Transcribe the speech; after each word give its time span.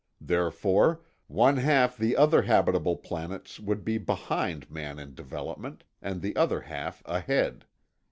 Therefore, 0.19 1.01
one 1.27 1.57
half 1.57 1.95
the 1.95 2.17
other 2.17 2.41
habitable 2.41 2.95
planets 2.97 3.59
would 3.59 3.85
be 3.85 3.99
behind 3.99 4.67
man 4.71 4.97
in 4.97 5.13
development, 5.13 5.83
and 6.01 6.23
the 6.23 6.35
other 6.35 6.61
half 6.61 7.03
ahead. 7.05 7.65